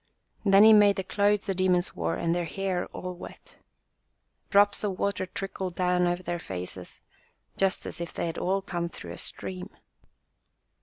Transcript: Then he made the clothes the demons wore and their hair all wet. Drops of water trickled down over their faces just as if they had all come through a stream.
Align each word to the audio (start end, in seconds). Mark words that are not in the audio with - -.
Then 0.43 0.63
he 0.63 0.73
made 0.73 0.95
the 0.95 1.03
clothes 1.03 1.45
the 1.45 1.53
demons 1.53 1.95
wore 1.95 2.15
and 2.15 2.33
their 2.33 2.45
hair 2.45 2.87
all 2.87 3.13
wet. 3.13 3.57
Drops 4.49 4.83
of 4.83 4.97
water 4.97 5.27
trickled 5.27 5.75
down 5.75 6.07
over 6.07 6.23
their 6.23 6.39
faces 6.39 7.01
just 7.55 7.85
as 7.85 8.01
if 8.01 8.11
they 8.11 8.25
had 8.25 8.39
all 8.39 8.63
come 8.63 8.89
through 8.89 9.11
a 9.11 9.17
stream. 9.19 9.69